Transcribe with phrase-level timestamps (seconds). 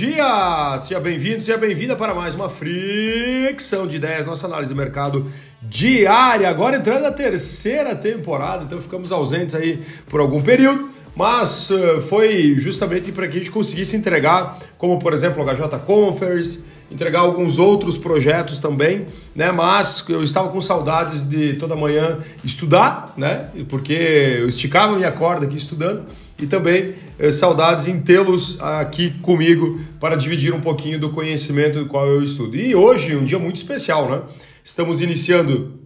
[0.00, 0.78] dia!
[0.78, 5.30] Seja bem-vindo, seja bem-vinda para mais uma fricção de ideias, nossa análise do mercado
[5.60, 6.48] diária.
[6.48, 9.78] Agora entrando na terceira temporada, então ficamos ausentes aí
[10.08, 15.12] por algum período, mas uh, foi justamente para que a gente conseguisse entregar, como por
[15.12, 19.52] exemplo o HJ Conference, entregar alguns outros projetos também, né?
[19.52, 23.48] Mas eu estava com saudades de toda manhã estudar, né?
[23.68, 26.04] Porque eu esticava minha corda aqui estudando
[26.38, 31.86] e também eh, saudades em tê-los aqui comigo para dividir um pouquinho do conhecimento do
[31.86, 32.56] qual eu estudo.
[32.56, 34.22] E hoje, um dia muito especial, né?
[34.64, 35.78] Estamos iniciando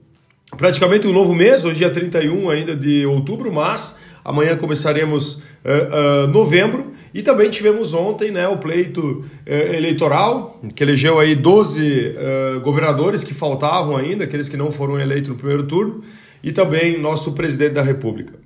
[0.56, 6.26] praticamente um novo mês, hoje é 31 ainda de outubro, mas amanhã começaremos uh, uh,
[6.28, 12.14] novembro e também tivemos ontem né, o pleito uh, eleitoral, que elegeu aí 12
[12.62, 16.02] governadores que faltavam ainda, aqueles que não foram eleitos no primeiro turno,
[16.42, 18.43] e também nosso presidente da República.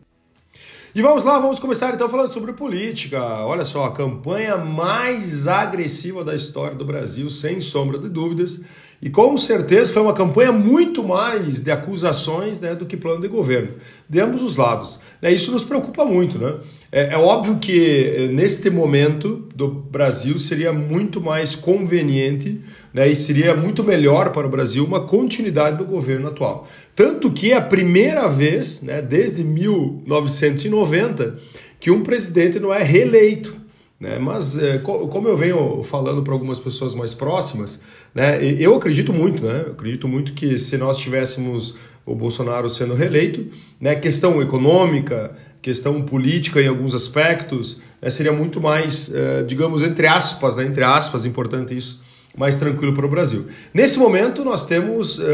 [0.98, 3.22] E vamos lá, vamos começar então falando sobre política.
[3.46, 8.64] Olha só, a campanha mais agressiva da história do Brasil, sem sombra de dúvidas.
[9.00, 13.28] E com certeza foi uma campanha muito mais de acusações né, do que plano de
[13.28, 13.74] governo,
[14.08, 14.98] de ambos os lados.
[15.22, 16.36] Né, isso nos preocupa muito.
[16.36, 16.58] Né?
[16.90, 22.62] É, é óbvio que eh, neste momento do Brasil seria muito mais conveniente
[22.94, 26.66] né, e seria muito melhor para o Brasil uma continuidade do governo atual.
[26.96, 31.36] Tanto que é a primeira vez, né, desde 1990,
[31.78, 33.54] que um presidente não é reeleito.
[34.00, 34.18] Né?
[34.18, 37.82] Mas, é, como eu venho falando para algumas pessoas mais próximas,
[38.14, 39.64] né, eu acredito muito, né?
[39.66, 41.74] Eu acredito muito que se nós tivéssemos
[42.06, 43.46] o Bolsonaro sendo reeleito,
[43.80, 50.06] né, questão econômica, questão política em alguns aspectos, né, seria muito mais, é, digamos, entre
[50.06, 52.02] aspas, né, entre aspas, importante isso,
[52.36, 53.46] mais tranquilo para o Brasil.
[53.74, 55.24] Nesse momento, nós temos uh,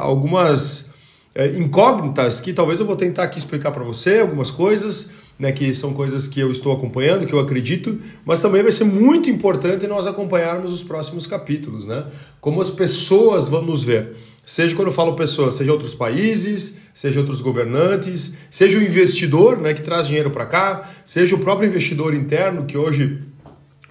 [0.00, 0.92] algumas
[1.36, 5.74] uh, incógnitas que talvez eu vou tentar aqui explicar para você, algumas coisas né, que
[5.74, 9.86] são coisas que eu estou acompanhando, que eu acredito, mas também vai ser muito importante
[9.86, 12.06] nós acompanharmos os próximos capítulos, né?
[12.40, 14.16] Como as pessoas vão nos ver.
[14.44, 19.74] Seja quando eu falo pessoas, seja outros países, seja outros governantes, seja o investidor né,
[19.74, 23.22] que traz dinheiro para cá, seja o próprio investidor interno que hoje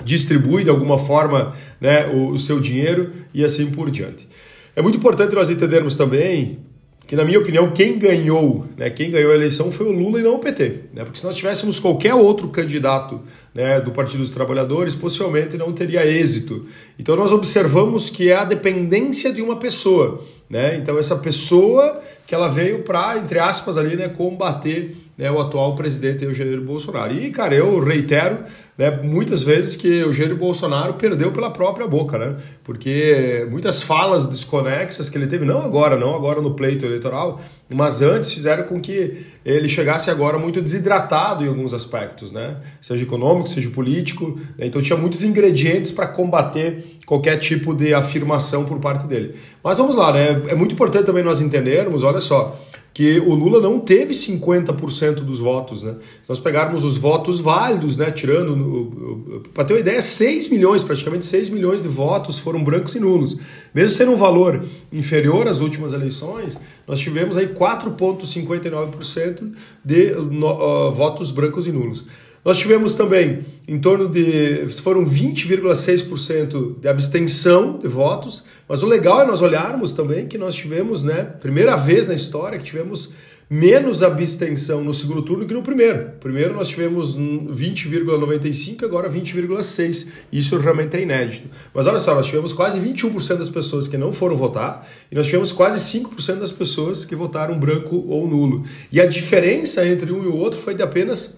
[0.03, 4.28] distribui de alguma forma né, o, o seu dinheiro e assim por diante.
[4.75, 6.59] É muito importante nós entendermos também
[7.07, 10.23] que na minha opinião quem ganhou, né, quem ganhou a eleição foi o Lula e
[10.23, 13.21] não o PT, né, porque se nós tivéssemos qualquer outro candidato
[13.55, 16.66] né, do Partido dos Trabalhadores, possivelmente não teria êxito.
[16.99, 22.35] Então nós observamos que é a dependência de uma pessoa, né, então essa pessoa que
[22.35, 27.13] ela veio para, entre aspas ali, né, combater né, o atual presidente Eugênio Bolsonaro.
[27.13, 28.39] E cara, eu reitero
[28.77, 32.35] né, muitas vezes que Eugênio Bolsonaro perdeu pela própria boca, né?
[32.63, 37.39] Porque muitas falas desconexas que ele teve, não agora, não agora no pleito eleitoral,
[37.69, 42.57] mas antes fizeram com que ele chegasse agora muito desidratado em alguns aspectos, né?
[42.79, 44.39] Seja econômico, seja político.
[44.57, 44.67] Né?
[44.67, 49.35] Então tinha muitos ingredientes para combater qualquer tipo de afirmação por parte dele.
[49.63, 50.43] Mas vamos lá, né?
[50.47, 52.59] É muito importante também nós entendermos, olha só,
[52.95, 55.83] que o Lula não teve 50% dos votos.
[55.83, 55.95] Né?
[56.22, 61.25] Se nós pegarmos os votos válidos, né, tirando, para ter uma ideia, 6 milhões, praticamente
[61.25, 63.38] 6 milhões de votos foram brancos e nulos.
[63.73, 64.63] Mesmo sendo um valor
[64.94, 66.57] inferior às últimas eleições,
[66.88, 69.51] nós tivemos aí 4,59%
[69.84, 72.05] de uh, votos brancos e nulos.
[72.45, 74.67] Nós tivemos também em torno de.
[74.83, 80.53] foram 20,6% de abstenção de votos, mas o legal é nós olharmos também que nós
[80.53, 83.13] tivemos, né, primeira vez na história que tivemos
[83.50, 86.11] menos abstenção no segundo turno que no primeiro.
[86.19, 90.09] Primeiro nós tivemos 20,95, agora 20,6.
[90.31, 91.47] Isso realmente é inédito.
[91.73, 95.25] Mas olha só, nós tivemos quase 21% das pessoas que não foram votar e nós
[95.25, 98.63] tivemos quase 5% das pessoas que votaram branco ou nulo.
[98.91, 101.34] E a diferença entre um e o outro foi de apenas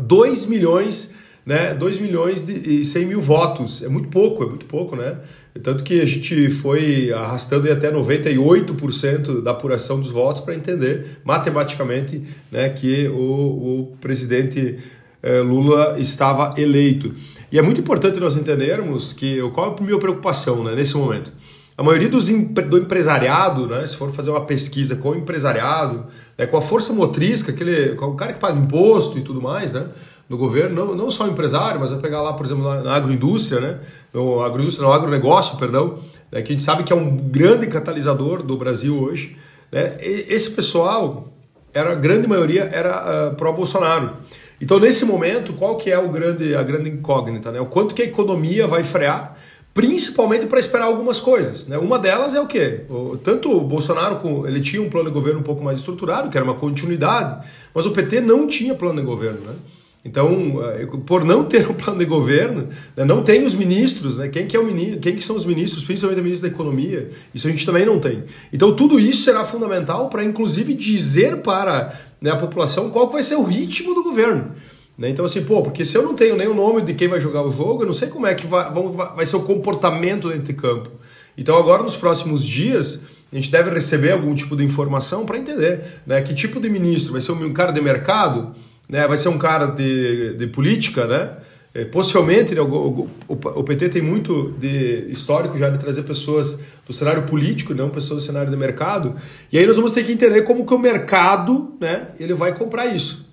[0.00, 1.14] 2 milhões,
[1.44, 1.74] né?
[1.74, 3.82] 2 milhões e 100 mil votos.
[3.82, 5.18] É muito pouco, é muito pouco, né?
[5.62, 12.22] Tanto que a gente foi arrastando até 98% da apuração dos votos para entender matematicamente
[12.50, 14.78] né, que o, o presidente
[15.22, 17.12] eh, Lula estava eleito.
[17.50, 21.32] E é muito importante nós entendermos que qual é a minha preocupação né, nesse momento.
[21.78, 26.44] A maioria dos, do empresariado, né, se for fazer uma pesquisa com o empresariado, né,
[26.44, 29.74] com a força motriz, com, aquele, com o cara que paga imposto e tudo mais,
[29.74, 29.86] né,
[30.28, 32.96] no governo, não, não só o empresário, mas vai pegar lá, por exemplo, na, na
[32.96, 33.78] agroindústria, né,
[34.12, 36.00] no agroindústria, no agronegócio, perdão,
[36.32, 39.36] né, que a gente sabe que é um grande catalisador do Brasil hoje.
[39.70, 41.28] Né, esse pessoal,
[41.72, 44.16] era, a grande maioria era uh, pró-Bolsonaro.
[44.60, 47.52] Então, nesse momento, qual que é o grande, a grande incógnita?
[47.52, 47.60] Né?
[47.60, 49.36] O quanto que a economia vai frear
[49.78, 51.68] principalmente para esperar algumas coisas.
[51.68, 51.78] Né?
[51.78, 52.80] Uma delas é o quê?
[52.90, 56.36] O, tanto o Bolsonaro ele tinha um plano de governo um pouco mais estruturado, que
[56.36, 59.38] era uma continuidade, mas o PT não tinha plano de governo.
[59.38, 59.52] Né?
[60.04, 62.66] Então, eh, por não ter um plano de governo,
[62.96, 64.26] né, não tem os ministros, né?
[64.26, 67.10] Quem que é o ministro, quem que são os ministros, principalmente o ministro da Economia?
[67.32, 68.24] Isso a gente também não tem.
[68.52, 73.36] Então, tudo isso será fundamental para, inclusive, dizer para né, a população qual vai ser
[73.36, 74.52] o ritmo do governo.
[74.98, 75.08] Né?
[75.08, 77.42] Então, assim, pô, porque se eu não tenho nem o nome de quem vai jogar
[77.42, 78.68] o jogo, eu não sei como é que vai,
[79.14, 80.90] vai ser o comportamento dentro de campo.
[81.36, 86.00] Então, agora, nos próximos dias, a gente deve receber algum tipo de informação para entender
[86.04, 87.12] né, que tipo de ministro.
[87.12, 88.50] Vai ser um cara de mercado?
[88.88, 91.06] Né, vai ser um cara de, de política?
[91.06, 91.30] Né?
[91.74, 97.22] É, possivelmente, né, o, PT tem muito de histórico já de trazer pessoas do cenário
[97.22, 99.14] político, não pessoas do cenário de mercado.
[99.52, 102.86] E aí nós vamos ter que entender como que o mercado né, ele vai comprar
[102.86, 103.27] isso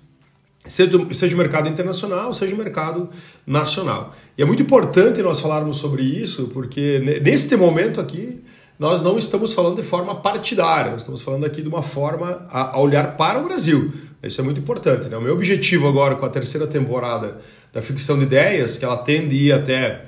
[0.68, 3.10] seja o mercado internacional, seja o mercado
[3.46, 4.14] nacional.
[4.36, 8.42] E é muito importante nós falarmos sobre isso, porque neste momento aqui
[8.78, 12.78] nós não estamos falando de forma partidária, nós estamos falando aqui de uma forma a,
[12.78, 13.92] olhar para o Brasil.
[14.22, 15.08] Isso é muito importante.
[15.08, 15.16] Né?
[15.16, 17.38] O meu objetivo agora com a terceira temporada
[17.72, 20.06] da Ficção de Ideias, que ela tende a ir até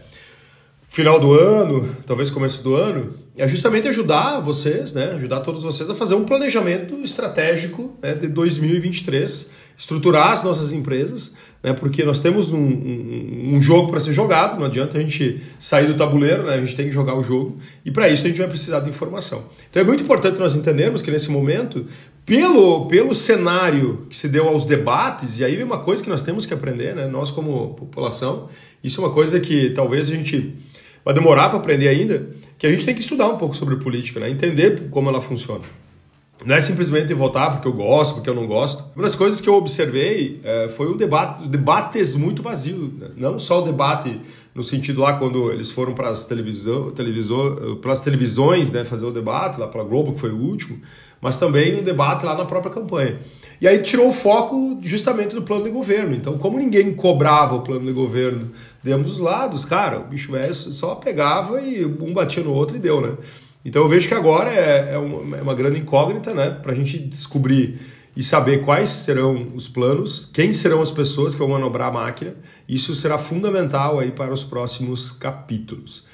[0.89, 5.89] final do ano, talvez começo do ano, é justamente ajudar vocês, né, ajudar todos vocês
[5.89, 12.19] a fazer um planejamento estratégico né, de 2023 estruturar as nossas empresas, né, porque nós
[12.19, 16.43] temos um, um, um jogo para ser jogado, não adianta a gente sair do tabuleiro,
[16.43, 18.81] né, a gente tem que jogar o jogo, e para isso a gente vai precisar
[18.81, 19.45] de informação.
[19.71, 21.87] Então é muito importante nós entendermos que nesse momento,
[22.27, 26.23] pelo, pelo cenário que se deu aos debates, e aí vem uma coisa que nós
[26.23, 28.49] temos que aprender, né, nós como população,
[28.83, 30.55] isso é uma coisa que talvez a gente
[31.05, 34.19] vai demorar para aprender ainda, que a gente tem que estudar um pouco sobre política,
[34.19, 35.63] né, entender como ela funciona.
[36.45, 38.85] Não é simplesmente votar porque eu gosto, porque eu não gosto.
[38.95, 42.93] Uma das coisas que eu observei é, foi um debate, debates muito vazios.
[42.93, 43.09] Né?
[43.17, 44.21] Não só o debate
[44.55, 46.93] no sentido lá quando eles foram para as televisão,
[48.03, 50.81] televisões né, fazer o debate, lá para a Globo, que foi o último,
[51.21, 53.19] mas também um debate lá na própria campanha.
[53.61, 56.15] E aí tirou o foco justamente do plano de governo.
[56.15, 58.51] Então, como ninguém cobrava o plano de governo
[58.83, 62.77] de ambos os lados, cara, o bicho velho só pegava e um batia no outro
[62.77, 63.13] e deu, né?
[63.69, 66.49] Então eu vejo que agora é, é uma, é uma grande incógnita, né?
[66.51, 67.79] Para a gente descobrir
[68.17, 72.35] e saber quais serão os planos, quem serão as pessoas que vão manobrar a máquina.
[72.67, 76.07] Isso será fundamental aí para os próximos capítulos.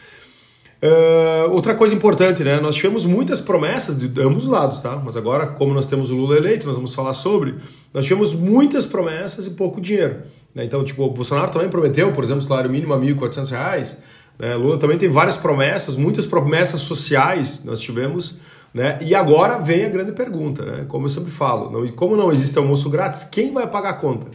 [0.82, 2.60] Uh, outra coisa importante, né?
[2.60, 4.96] Nós tivemos muitas promessas de ambos os lados, tá?
[4.96, 7.54] Mas agora, como nós temos o Lula eleito, nós vamos falar sobre.
[7.94, 10.22] Nós tivemos muitas promessas e pouco dinheiro.
[10.52, 10.64] Né?
[10.64, 13.98] Então, tipo, o Bolsonaro também prometeu, por exemplo, salário mínimo a R$ 1.400.
[14.38, 14.54] Né?
[14.54, 18.40] Lula também tem várias promessas, muitas promessas sociais nós tivemos,
[18.72, 18.98] né?
[19.00, 20.84] E agora vem a grande pergunta, né?
[20.88, 24.26] Como eu sempre falo, não, como não existe almoço grátis, quem vai pagar a conta?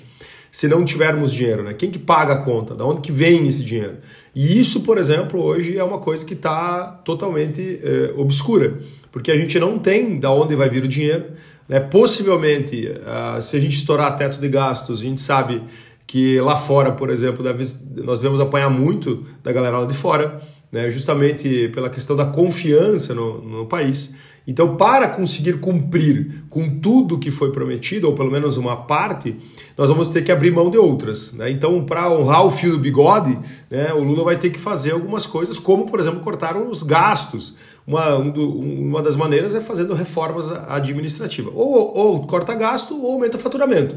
[0.50, 1.74] Se não tivermos dinheiro, né?
[1.74, 2.74] Quem que paga a conta?
[2.74, 3.98] Da onde que vem esse dinheiro?
[4.34, 8.80] E isso, por exemplo, hoje é uma coisa que está totalmente é, obscura,
[9.12, 11.26] porque a gente não tem da onde vai vir o dinheiro.
[11.68, 11.80] Né?
[11.80, 15.62] Possivelmente, uh, se a gente estourar teto de gastos, a gente sabe
[16.10, 17.72] que lá fora, por exemplo, deve,
[18.04, 20.42] nós devemos apanhar muito da galera lá de fora,
[20.72, 24.18] né, justamente pela questão da confiança no, no país.
[24.48, 29.36] Então, para conseguir cumprir com tudo que foi prometido, ou pelo menos uma parte,
[29.78, 31.34] nós vamos ter que abrir mão de outras.
[31.34, 31.52] Né?
[31.52, 33.38] Então, para honrar o fio do bigode,
[33.70, 37.56] né, o Lula vai ter que fazer algumas coisas, como, por exemplo, cortar os gastos.
[37.86, 41.54] Uma, uma das maneiras é fazendo reformas administrativas.
[41.56, 43.96] Ou, ou corta gasto ou aumenta faturamento.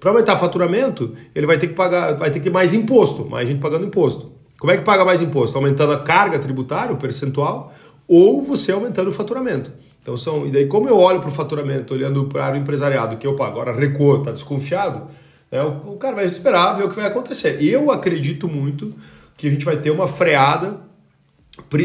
[0.00, 3.46] Para aumentar faturamento, ele vai ter que pagar, vai ter que ter mais imposto, mais
[3.46, 4.32] gente pagando imposto.
[4.58, 5.56] Como é que paga mais imposto?
[5.56, 7.72] Aumentando a carga tributária, o percentual,
[8.08, 9.70] ou você aumentando o faturamento.
[10.02, 13.28] Então são, e daí como eu olho para o faturamento, olhando para o empresariado, que
[13.28, 15.06] opa, agora recuou, está desconfiado,
[15.52, 17.62] né, o, o cara vai esperar ver o que vai acontecer.
[17.62, 18.94] Eu acredito muito
[19.36, 20.80] que a gente vai ter uma freada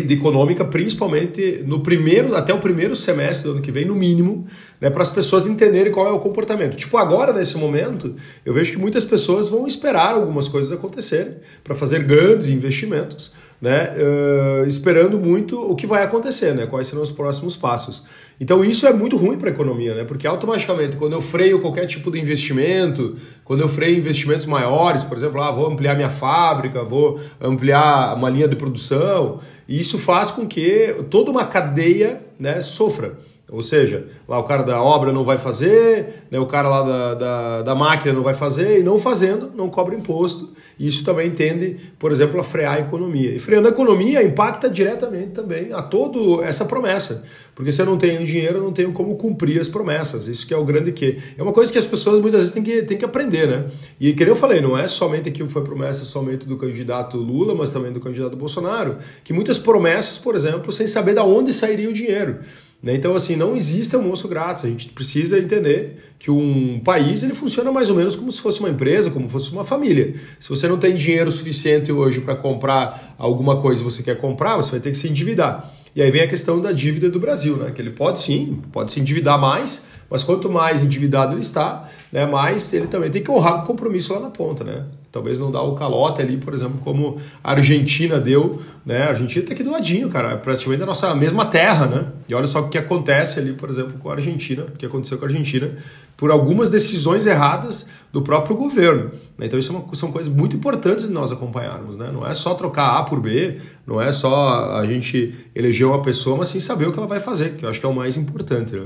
[0.10, 4.48] econômica, principalmente no primeiro, até o primeiro semestre do ano que vem, no mínimo,
[4.80, 6.76] né, para as pessoas entenderem qual é o comportamento.
[6.76, 8.16] Tipo, agora, nesse momento,
[8.46, 13.34] eu vejo que muitas pessoas vão esperar algumas coisas acontecerem para fazer grandes investimentos,
[13.66, 18.04] né, uh, esperando muito o que vai acontecer, né, quais serão os próximos passos.
[18.40, 21.88] Então isso é muito ruim para a economia, né, porque automaticamente quando eu freio qualquer
[21.88, 26.84] tipo de investimento, quando eu freio investimentos maiores, por exemplo, ah, vou ampliar minha fábrica,
[26.84, 33.18] vou ampliar uma linha de produção, isso faz com que toda uma cadeia né, sofra.
[33.52, 37.14] Ou seja, lá o cara da obra não vai fazer, né, o cara lá da,
[37.14, 40.50] da, da máquina não vai fazer, e não fazendo, não cobra imposto.
[40.80, 43.34] Isso também tende, por exemplo, a frear a economia.
[43.34, 47.24] E freando a economia impacta diretamente também a toda essa promessa.
[47.54, 50.28] Porque se eu não tenho dinheiro, eu não tenho como cumprir as promessas.
[50.28, 51.18] Isso que é o grande que.
[51.38, 53.66] É uma coisa que as pessoas muitas vezes têm que, têm que aprender, né?
[53.98, 57.56] E que eu falei, não é somente aquilo que foi promessa somente do candidato Lula,
[57.56, 61.90] mas também do candidato Bolsonaro, que muitas promessas, por exemplo, sem saber de onde sairia
[61.90, 62.40] o dinheiro.
[62.82, 62.94] Né?
[62.96, 64.66] Então, assim, não existe almoço grátis.
[64.66, 68.60] A gente precisa entender que um país ele funciona mais ou menos como se fosse
[68.60, 70.14] uma empresa, como se fosse uma família.
[70.40, 74.56] Se você não tem dinheiro suficiente hoje para comprar alguma coisa que você quer comprar,
[74.58, 75.74] você vai ter que se endividar.
[75.96, 77.72] E aí vem a questão da dívida do Brasil, né?
[77.72, 82.26] Que ele pode sim, pode se endividar mais, mas quanto mais endividado ele está, né,
[82.26, 84.86] mais ele também tem que honrar o compromisso lá na ponta, né?
[85.12, 89.04] Talvez não dar o calote ali, por exemplo, como a Argentina deu, né?
[89.04, 92.06] A Argentina está aqui do ladinho, cara, é praticamente a nossa mesma terra, né?
[92.30, 95.18] E olha só o que acontece ali, por exemplo, com a Argentina, o que aconteceu
[95.18, 95.76] com a Argentina,
[96.16, 99.12] por algumas decisões erradas do próprio governo.
[99.38, 99.48] Né?
[99.48, 102.12] Então isso é uma, são coisas muito importantes de nós acompanharmos, né?
[102.14, 106.38] Não é só trocar A por B, não é só a gente eleger uma pessoa,
[106.38, 108.16] mas sim saber o que ela vai fazer, que eu acho que é o mais
[108.16, 108.86] importante, né?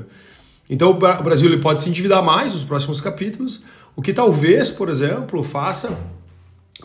[0.69, 3.63] Então o Brasil ele pode se endividar mais nos próximos capítulos,
[3.95, 5.97] o que talvez, por exemplo, faça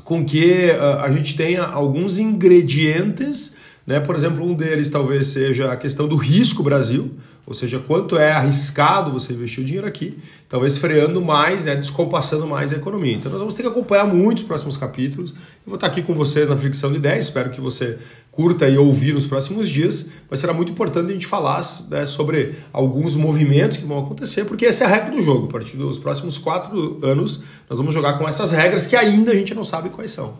[0.02, 3.54] com que uh, a gente tenha alguns ingredientes,
[3.86, 4.00] né?
[4.00, 7.12] por exemplo, um deles talvez seja a questão do risco Brasil,
[7.46, 10.16] ou seja, quanto é arriscado você investir o dinheiro aqui,
[10.48, 13.12] talvez freando mais, né, descompassando mais a economia.
[13.12, 15.32] Então nós vamos ter que acompanhar muitos próximos capítulos.
[15.32, 15.36] Eu
[15.66, 17.98] vou estar aqui com vocês na Fricção de 10, espero que você
[18.32, 21.60] curta e ouvir nos próximos dias, mas será muito importante a gente falar
[21.90, 25.46] né, sobre alguns movimentos que vão acontecer, porque essa é a regra do jogo.
[25.46, 29.34] A partir dos próximos quatro anos, nós vamos jogar com essas regras que ainda a
[29.34, 30.38] gente não sabe quais são.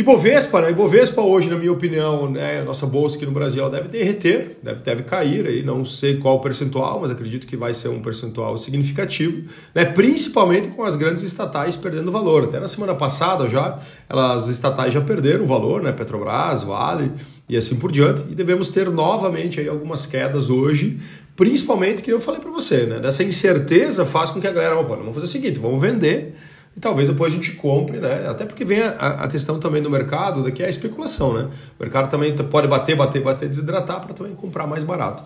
[0.00, 0.70] Ibovespa, né?
[0.70, 4.80] Ibovespa hoje, na minha opinião, né, a nossa bolsa aqui no Brasil deve derreter, deve,
[4.80, 9.46] deve cair, aí, não sei qual percentual, mas acredito que vai ser um percentual significativo,
[9.74, 12.44] né, principalmente com as grandes estatais perdendo valor.
[12.44, 13.78] Até na semana passada já,
[14.08, 17.12] elas estatais já perderam valor, né, Petrobras, Vale
[17.46, 20.98] e assim por diante, e devemos ter novamente aí algumas quedas hoje,
[21.36, 24.96] principalmente que eu falei para você, né, dessa incerteza faz com que a galera, opa,
[24.96, 26.34] vamos fazer o seguinte, vamos vender
[26.76, 28.28] e talvez depois a gente compre, né?
[28.28, 31.48] Até porque vem a, a questão também do mercado, que é a especulação, né?
[31.78, 35.24] O mercado também pode bater, bater, bater, desidratar para também comprar mais barato.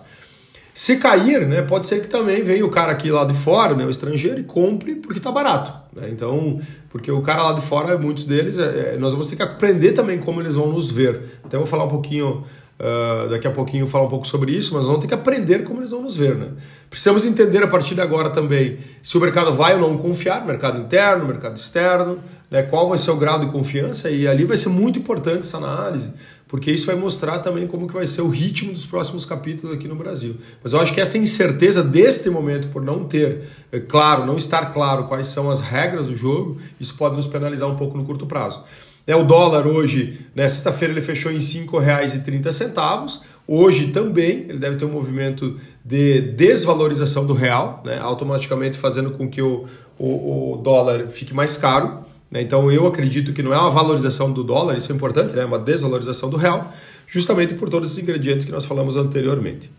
[0.73, 3.85] Se cair, né, pode ser que também venha o cara aqui lá de fora, né,
[3.85, 5.71] o estrangeiro, e compre porque está barato.
[5.95, 6.09] Né?
[6.11, 6.59] Então,
[6.89, 9.93] porque o cara lá de fora, muitos deles, é, é, nós vamos ter que aprender
[9.93, 11.39] também como eles vão nos ver.
[11.45, 12.43] Então, vou falar um pouquinho
[12.77, 15.79] Uh, daqui a pouquinho falar um pouco sobre isso, mas vamos ter que aprender como
[15.79, 16.35] eles vão nos ver.
[16.35, 16.49] Né?
[16.95, 20.79] Precisamos entender a partir de agora também se o mercado vai ou não confiar, mercado
[20.79, 22.63] interno, mercado externo, né?
[22.63, 26.13] qual vai ser o grau de confiança, e ali vai ser muito importante essa análise,
[26.55, 29.89] porque isso vai mostrar também como que vai ser o ritmo dos próximos capítulos aqui
[29.89, 30.37] no Brasil.
[30.63, 34.67] Mas eu acho que essa incerteza deste momento, por não ter é claro, não estar
[34.67, 38.25] claro quais são as regras do jogo, isso pode nos penalizar um pouco no curto
[38.25, 38.63] prazo.
[39.05, 43.19] Né, o dólar hoje, né, sexta-feira, ele fechou em R$ 5,30.
[43.45, 49.29] Hoje também ele deve ter um movimento de desvalorização do real, né, automaticamente fazendo com
[49.29, 49.65] que o,
[49.99, 52.05] o, o dólar fique mais caro.
[52.29, 55.43] Né, então eu acredito que não é uma valorização do dólar, isso é importante, né,
[55.43, 56.73] é uma desvalorização do real,
[57.07, 59.71] justamente por todos os ingredientes que nós falamos anteriormente.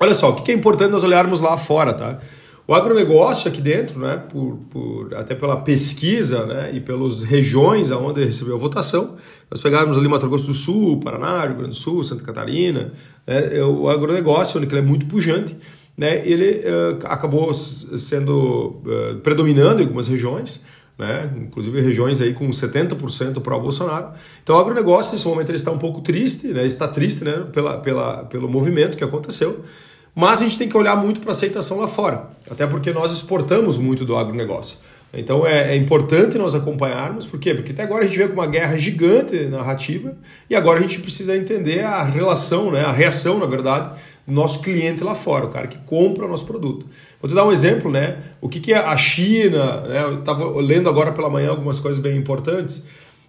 [0.00, 2.18] Olha só, o que é importante nós olharmos lá fora, tá?
[2.66, 8.24] O agronegócio aqui dentro, né, por, por, até pela pesquisa né, e pelas regiões onde
[8.24, 9.16] recebeu a votação,
[9.50, 12.92] nós pegarmos ali Mato Grosso do Sul, Paraná, Rio Grande do Sul, Santa Catarina,
[13.26, 15.56] né, é o agronegócio, onde ele é muito pujante,
[15.96, 20.64] né, ele uh, acabou sendo uh, predominando em algumas regiões,
[21.02, 24.12] né, inclusive regiões aí com 70% para o Bolsonaro.
[24.42, 27.78] Então o agronegócio, nesse momento, ele está um pouco triste, né, está triste né, pela,
[27.78, 29.64] pela, pelo movimento que aconteceu,
[30.14, 33.12] mas a gente tem que olhar muito para a aceitação lá fora, até porque nós
[33.12, 34.78] exportamos muito do agronegócio.
[35.14, 37.54] Então é, é, importante nós acompanharmos, por quê?
[37.54, 40.16] Porque até agora a gente vê com uma guerra gigante narrativa
[40.48, 43.90] e agora a gente precisa entender a relação, né, a reação, na verdade,
[44.26, 46.86] do nosso cliente lá fora, o cara que compra o nosso produto.
[47.20, 48.18] Vou te dar um exemplo, né?
[48.40, 50.02] O que, que é a China, né?
[50.02, 52.86] Eu estava lendo agora pela manhã algumas coisas bem importantes,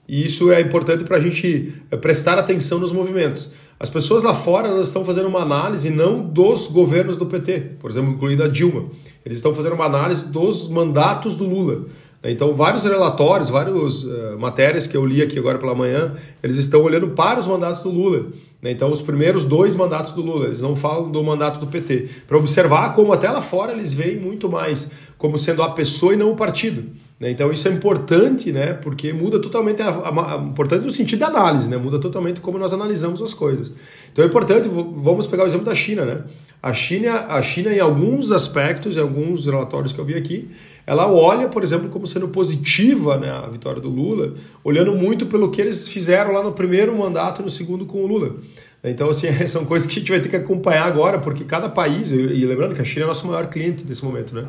[0.08, 3.52] e isso é importante para a gente prestar atenção nos movimentos.
[3.80, 7.92] As pessoas lá fora elas estão fazendo uma análise não dos governos do PT, por
[7.92, 8.86] exemplo, incluindo a Dilma.
[9.26, 11.86] Eles estão fazendo uma análise dos mandatos do Lula.
[12.24, 16.82] Então, vários relatórios, várias uh, matérias que eu li aqui agora pela manhã, eles estão
[16.82, 18.28] olhando para os mandatos do Lula.
[18.64, 18.72] Né?
[18.72, 22.08] Então, os primeiros dois mandatos do Lula, eles não falam do mandato do PT.
[22.26, 26.18] Para observar como até lá fora eles veem muito mais como sendo a pessoa e
[26.18, 26.86] não o partido.
[27.20, 27.30] Né?
[27.30, 28.74] Então, isso é importante, né?
[28.74, 31.76] porque muda totalmente, a, a, a, importante no sentido da análise, né?
[31.76, 33.74] muda totalmente como nós analisamos as coisas.
[34.12, 36.06] Então, é importante, vamos pegar o exemplo da China.
[36.06, 36.24] Né?
[36.62, 40.50] A China, a China, em alguns aspectos, em alguns relatórios que eu vi aqui,
[40.86, 45.50] ela olha, por exemplo, como sendo positiva né, a vitória do Lula, olhando muito pelo
[45.50, 48.36] que eles fizeram lá no primeiro mandato e no segundo com o Lula.
[48.84, 52.12] Então, assim, são coisas que a gente vai ter que acompanhar agora, porque cada país,
[52.12, 54.46] e lembrando que a China é nosso maior cliente nesse momento, né?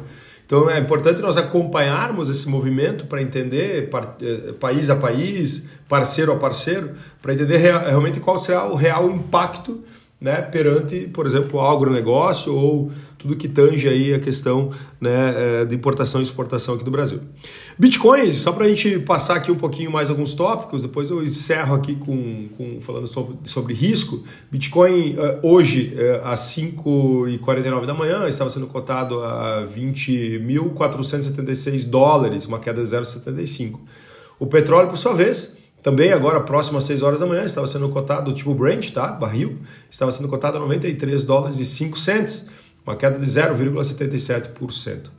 [0.47, 3.89] Então é importante nós acompanharmos esse movimento para entender
[4.21, 6.91] eh, país a país, parceiro a parceiro,
[7.23, 9.83] para entender realmente qual será o real impacto
[10.21, 15.65] né, perante, por exemplo, o agronegócio ou tudo que tange aí a questão né, é,
[15.65, 17.21] de importação e exportação aqui do Brasil.
[17.79, 21.75] Bitcoins, só para a gente passar aqui um pouquinho mais alguns tópicos, depois eu encerro
[21.75, 24.25] aqui com, com falando sobre, sobre risco.
[24.51, 32.61] Bitcoin uh, hoje, uh, às 5h49 da manhã, estava sendo cotado a 20.476 dólares, uma
[32.61, 33.81] queda de 0,75.
[34.39, 37.91] O petróleo, por sua vez, também agora, próximo às 6 horas da manhã, estava sendo
[37.91, 39.09] cotado, tipo Brent, tá?
[39.09, 39.59] Barril,
[39.91, 42.49] estava sendo cotado a 93 dólares e 5 cents,
[42.87, 45.11] uma queda de 0,77%.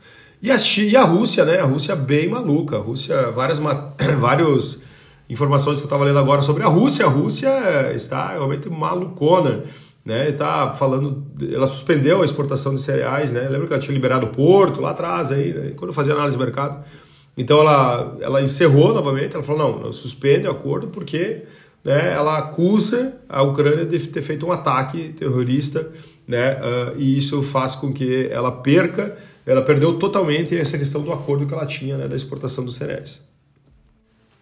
[0.41, 1.59] E a, e a Rússia, né?
[1.59, 2.77] A Rússia bem maluca.
[2.77, 3.59] A Rússia, várias,
[4.19, 4.81] várias
[5.29, 7.05] informações que eu estava lendo agora sobre a Rússia.
[7.05, 9.65] A Rússia está realmente malucona.
[10.03, 13.41] Né, está falando, ela suspendeu a exportação de cereais, né?
[13.41, 15.71] Lembra que ela tinha liberado o porto lá atrás aí, né?
[15.75, 16.85] quando eu fazia análise do mercado.
[17.37, 21.43] Então ela, ela encerrou novamente, ela falou, não, suspende o acordo porque
[21.83, 25.91] né, ela acusa a Ucrânia de ter feito um ataque terrorista
[26.27, 31.11] né, uh, e isso faz com que ela perca, ela perdeu totalmente essa questão do
[31.11, 33.21] acordo que ela tinha né, da exportação dos cereais.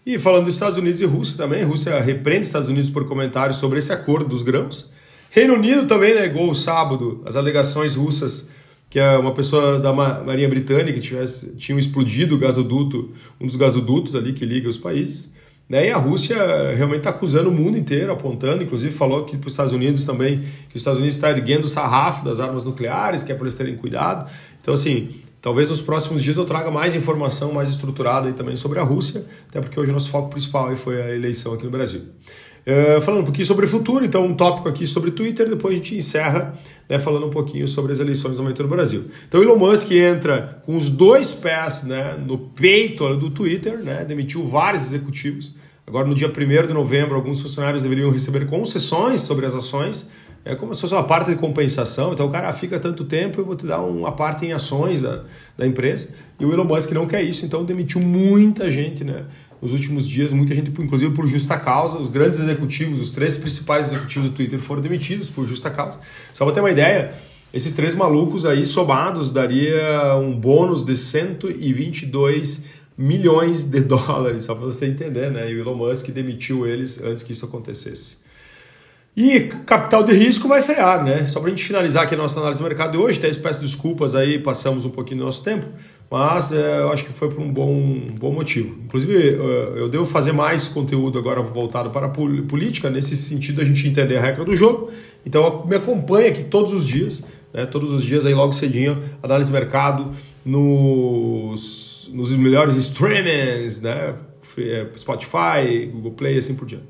[0.06, 3.58] E falando dos Estados Unidos e Rússia também, Rússia repreende os Estados Unidos por comentários
[3.58, 4.92] sobre esse acordo dos grãos.
[5.30, 8.50] Reino Unido também negou sábado as alegações russas
[8.94, 13.10] que é uma pessoa da Marinha Britânica que tivesse, tinha explodido o gasoduto,
[13.42, 15.34] um dos gasodutos ali que liga os países.
[15.68, 15.88] Né?
[15.88, 16.38] E a Rússia
[16.76, 20.42] realmente está acusando o mundo inteiro, apontando, inclusive falou que para os Estados Unidos também,
[20.70, 23.56] que os Estados Unidos está erguendo o sarrafo das armas nucleares, que é para eles
[23.56, 24.30] terem cuidado.
[24.62, 25.10] Então, assim,
[25.42, 29.26] talvez nos próximos dias eu traga mais informação mais estruturada aí também sobre a Rússia,
[29.50, 32.02] até porque hoje o nosso foco principal aí foi a eleição aqui no Brasil.
[32.66, 35.78] Uh, falando um pouquinho sobre o futuro, então um tópico aqui sobre Twitter, depois a
[35.78, 39.06] gente encerra né, falando um pouquinho sobre as eleições do momento no Brasil.
[39.28, 44.46] Então Elon Musk entra com os dois pés né, no peito do Twitter, né, demitiu
[44.46, 45.54] vários executivos.
[45.86, 50.10] Agora, no dia 1 de novembro, alguns funcionários deveriam receber concessões sobre as ações,
[50.46, 52.14] é como se fosse uma parte de compensação.
[52.14, 55.24] Então o cara fica tanto tempo, eu vou te dar uma parte em ações da,
[55.58, 56.10] da empresa.
[56.40, 59.26] E o Elon Musk não quer isso, então demitiu muita gente, né?
[59.64, 63.88] Nos últimos dias, muita gente, inclusive por justa causa, os grandes executivos, os três principais
[63.88, 66.00] executivos do Twitter foram demitidos por justa causa.
[66.34, 67.14] Só para ter uma ideia,
[67.54, 72.66] esses três malucos aí somados daria um bônus de 122
[72.98, 75.50] milhões de dólares, só para você entender, né?
[75.50, 78.18] E o Elon Musk demitiu eles antes que isso acontecesse.
[79.16, 81.28] E capital de risco vai frear, né?
[81.28, 83.62] Só para a gente finalizar aqui a nossa análise do mercado de hoje, até peço
[83.62, 85.68] desculpas aí, passamos um pouquinho do nosso tempo,
[86.10, 88.76] mas é, eu acho que foi por um bom, um bom motivo.
[88.84, 93.66] Inclusive, eh, eu devo fazer mais conteúdo agora voltado para a política, nesse sentido a
[93.66, 94.90] gente entender a regra do jogo.
[95.24, 97.68] Então me acompanha aqui todos os dias, né?
[97.68, 100.10] todos os dias aí logo cedinho, análise do mercado
[100.44, 104.16] nos, nos melhores streamings, né?
[104.58, 106.88] Eh, Spotify, Google Play assim por diante.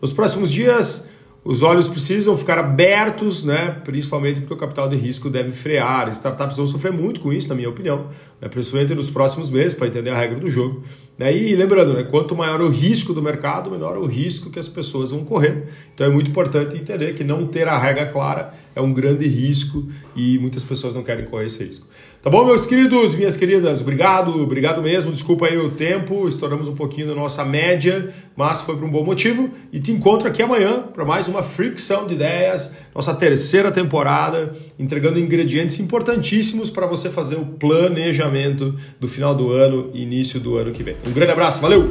[0.00, 1.10] Nos próximos dias
[1.46, 3.80] os olhos precisam ficar abertos, né?
[3.84, 6.08] principalmente porque o capital de risco deve frear.
[6.08, 8.08] Startups vão sofrer muito com isso, na minha opinião,
[8.40, 8.48] né?
[8.48, 10.82] principalmente nos próximos meses, para entender a regra do jogo.
[11.16, 11.32] Né?
[11.36, 12.02] E lembrando, né?
[12.02, 15.68] quanto maior o risco do mercado, menor o risco que as pessoas vão correr.
[15.94, 19.88] Então é muito importante entender que não ter a regra clara é um grande risco
[20.14, 21.86] e muitas pessoas não querem correr esse risco.
[22.22, 23.80] Tá bom, meus queridos, minhas queridas?
[23.80, 25.12] Obrigado, obrigado mesmo.
[25.12, 29.02] Desculpa aí o tempo, estouramos um pouquinho da nossa média, mas foi por um bom
[29.02, 29.48] motivo.
[29.72, 35.18] E te encontro aqui amanhã para mais uma fricção de ideias, nossa terceira temporada, entregando
[35.18, 40.72] ingredientes importantíssimos para você fazer o planejamento do final do ano e início do ano
[40.72, 40.96] que vem.
[41.06, 41.88] Um grande abraço, valeu!